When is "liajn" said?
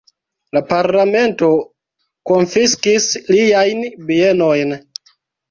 3.35-3.87